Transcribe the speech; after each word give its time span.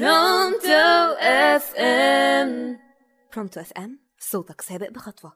برونتو 0.00 1.14
FM 1.20 2.78
برونتو 3.34 3.60
FM 3.60 3.98
صوتك 4.18 4.60
سابق 4.60 4.90
بخطوة. 4.90 5.32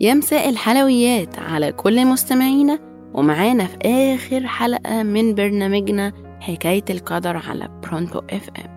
يا 0.00 0.14
مساء 0.14 0.48
الحلويات 0.48 1.38
على 1.38 1.72
كل 1.72 2.06
مستمعينا 2.06 2.78
ومعانا 3.14 3.66
في 3.66 3.78
آخر 3.84 4.46
حلقة 4.46 5.02
من 5.02 5.34
برنامجنا 5.34 6.12
حكاية 6.40 6.84
القدر 6.90 7.36
على 7.36 7.68
برونتو 7.82 8.18
FM 8.18 8.75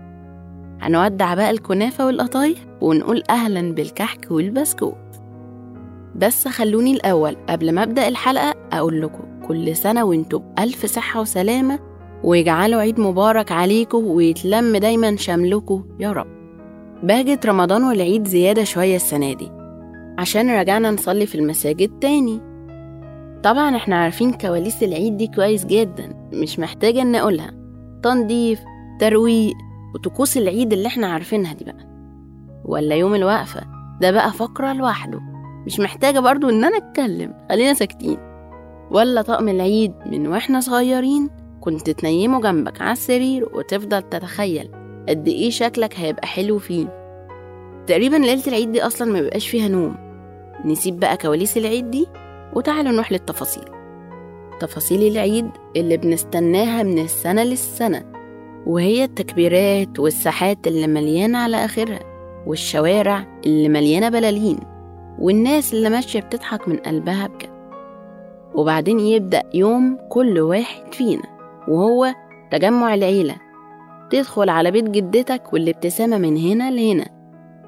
هنودع 0.81 1.33
بقى 1.33 1.51
الكنافة 1.51 2.05
والقطايف 2.05 2.65
ونقول 2.81 3.23
أهلا 3.29 3.73
بالكحك 3.73 4.27
والبسكوت. 4.31 4.95
بس 6.15 6.47
خلوني 6.47 6.91
الأول 6.91 7.37
قبل 7.49 7.71
ما 7.71 7.83
أبدأ 7.83 8.07
الحلقة 8.07 8.53
أقول 8.73 9.01
لكم 9.01 9.23
كل 9.47 9.75
سنة 9.75 10.03
وانتوا 10.03 10.39
بألف 10.39 10.85
صحة 10.85 11.21
وسلامة 11.21 11.79
ويجعلوا 12.23 12.81
عيد 12.81 12.99
مبارك 12.99 13.51
عليكم 13.51 14.05
ويتلم 14.07 14.77
دايما 14.77 15.15
شملكم 15.15 15.83
يا 15.99 16.11
رب. 16.11 16.27
بهجة 17.03 17.39
رمضان 17.45 17.83
والعيد 17.83 18.27
زيادة 18.27 18.63
شوية 18.63 18.95
السنة 18.95 19.33
دي 19.33 19.51
عشان 20.17 20.49
رجعنا 20.59 20.91
نصلي 20.91 21.25
في 21.25 21.35
المساجد 21.35 21.99
تاني. 21.99 22.41
طبعا 23.43 23.75
إحنا 23.75 23.95
عارفين 23.95 24.33
كواليس 24.33 24.83
العيد 24.83 25.17
دي 25.17 25.27
كويس 25.27 25.65
جدا 25.65 26.29
مش 26.33 26.59
محتاجة 26.59 27.03
نقولها 27.03 27.51
تنظيف 28.03 28.59
ترويق 28.99 29.53
وطقوس 29.95 30.37
العيد 30.37 30.73
اللي 30.73 30.87
إحنا 30.87 31.07
عارفينها 31.07 31.53
دي 31.53 31.65
بقى. 31.65 31.89
ولا 32.65 32.95
يوم 32.95 33.15
الوقفة 33.15 33.61
ده 34.01 34.11
بقى 34.11 34.31
فقرة 34.31 34.73
لوحده. 34.73 35.19
مش 35.65 35.79
محتاجة 35.79 36.19
برضو 36.19 36.49
إن 36.49 36.63
أنا 36.63 36.77
أتكلم 36.77 37.33
خلينا 37.49 37.73
ساكتين. 37.73 38.17
ولا 38.91 39.21
طقم 39.21 39.49
العيد 39.49 39.93
من 40.05 40.27
وإحنا 40.27 40.59
صغيرين 40.59 41.29
كنت 41.61 41.89
تنيمه 41.89 42.41
جنبك 42.41 42.81
على 42.81 42.91
السرير 42.91 43.49
وتفضل 43.53 44.01
تتخيل 44.01 44.71
قد 45.09 45.27
إيه 45.27 45.49
شكلك 45.49 45.99
هيبقى 45.99 46.27
حلو 46.27 46.57
فيه. 46.59 46.87
تقريبا 47.87 48.15
ليلة 48.15 48.43
العيد 48.47 48.71
دي 48.71 48.81
أصلا 48.83 49.11
ما 49.11 49.21
بيبقاش 49.21 49.47
فيها 49.49 49.67
نوم. 49.67 49.95
نسيب 50.65 50.99
بقى 50.99 51.17
كواليس 51.17 51.57
العيد 51.57 51.91
دي 51.91 52.07
وتعالوا 52.53 52.91
نروح 52.91 53.11
للتفاصيل. 53.11 53.63
تفاصيل 54.59 55.11
العيد 55.11 55.49
اللي 55.75 55.97
بنستناها 55.97 56.83
من 56.83 56.99
السنة 56.99 57.43
للسنة. 57.43 58.05
وهي 58.65 59.03
التكبيرات 59.03 59.99
والساحات 59.99 60.67
اللي 60.67 60.87
مليانة 60.87 61.37
على 61.37 61.65
آخرها 61.65 61.99
والشوارع 62.47 63.39
اللي 63.45 63.69
مليانة 63.69 64.09
بلالين 64.09 64.59
والناس 65.19 65.73
اللي 65.73 65.89
ماشية 65.89 66.19
بتضحك 66.19 66.67
من 66.67 66.77
قلبها 66.77 67.27
بجد. 67.27 67.49
وبعدين 68.55 68.99
يبدأ 68.99 69.43
يوم 69.53 69.97
كل 70.09 70.39
واحد 70.39 70.93
فينا 70.93 71.23
وهو 71.67 72.13
تجمع 72.51 72.93
العيلة. 72.93 73.35
تدخل 74.09 74.49
على 74.49 74.71
بيت 74.71 74.89
جدتك 74.89 75.53
والابتسامة 75.53 76.17
من 76.17 76.37
هنا 76.37 76.71
لهنا 76.71 77.05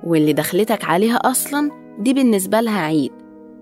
واللي 0.03 0.33
دخلتك 0.33 0.85
عليها 0.85 1.15
أصلا 1.15 1.71
دي 1.99 2.13
بالنسبة 2.13 2.61
لها 2.61 2.79
عيد. 2.81 3.11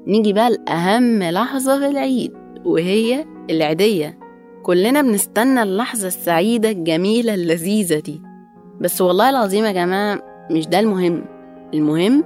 نيجي 0.07 0.33
بقى 0.33 0.49
لأهم 0.49 1.23
لحظة 1.23 1.79
في 1.79 1.87
العيد 1.87 2.33
وهي 2.65 3.25
العيدية. 3.49 4.18
كلنا 4.69 5.01
بنستنى 5.01 5.63
اللحظة 5.63 6.07
السعيدة 6.07 6.69
الجميلة 6.69 7.33
اللذيذة 7.33 7.99
دي. 7.99 8.21
بس 8.81 9.01
والله 9.01 9.29
العظيم 9.29 9.65
يا 9.65 9.71
جماعة 9.71 10.19
مش 10.51 10.67
ده 10.67 10.79
المهم. 10.79 11.25
المهم 11.73 12.23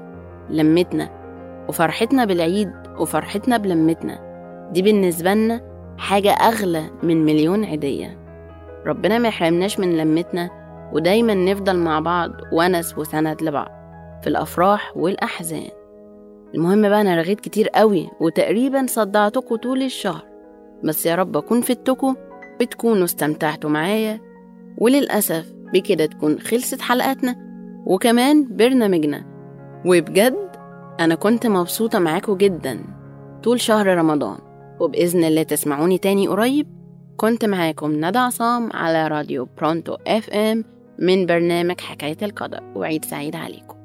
لمتنا 0.49 1.09
وفرحتنا 1.69 2.25
بالعيد 2.25 2.71
وفرحتنا 2.99 3.57
بلمتنا. 3.57 4.19
دي 4.73 4.81
بالنسبة 4.81 5.33
لنا 5.33 5.61
حاجة 5.97 6.31
أغلى 6.31 6.83
من 7.03 7.25
مليون 7.25 7.65
عيدية. 7.65 8.19
ربنا 8.85 9.17
ما 9.17 9.27
يحرمناش 9.27 9.79
من 9.79 9.97
لمتنا 9.97 10.49
ودايما 10.93 11.33
نفضل 11.33 11.77
مع 11.77 11.99
بعض 11.99 12.31
ونس 12.53 12.97
وسند 12.97 13.43
لبعض 13.43 13.71
في 14.21 14.27
الأفراح 14.27 14.97
والأحزان. 14.97 15.69
المهم 16.55 16.81
بقى 16.89 17.01
أنا 17.01 17.15
رغيت 17.15 17.39
كتير 17.39 17.69
قوي 17.69 18.09
وتقريبا 18.21 18.85
صدعتكم 18.87 19.55
طول 19.55 19.81
الشهر. 19.81 20.25
بس 20.83 21.05
يا 21.05 21.15
رب 21.15 21.37
أكون 21.37 21.61
فدتكم 21.61 22.15
وتكونوا 22.61 23.03
استمتعتوا 23.03 23.69
معايا 23.69 24.19
وللأسف 24.77 25.53
بكده 25.73 26.05
تكون 26.05 26.39
خلصت 26.39 26.81
حلقاتنا 26.81 27.35
وكمان 27.85 28.47
برنامجنا. 28.57 29.25
وبجد 29.85 30.49
أنا 30.99 31.15
كنت 31.15 31.47
مبسوطة 31.47 31.99
معاكم 31.99 32.37
جدا 32.37 32.83
طول 33.43 33.61
شهر 33.61 33.87
رمضان. 33.87 34.37
وبإذن 34.79 35.23
الله 35.23 35.43
تسمعوني 35.43 35.97
تاني 35.97 36.27
قريب. 36.27 36.67
كنت 37.17 37.45
معاكم 37.45 38.05
ندى 38.05 38.19
عصام 38.19 38.69
على 38.73 39.07
راديو 39.07 39.47
برونتو 39.57 39.97
FM 40.07 40.63
من 40.99 41.25
برنامج 41.25 41.81
حكاية 41.81 42.17
القدر. 42.21 42.63
وعيد 42.75 43.05
سعيد 43.05 43.35
عليكم. 43.35 43.82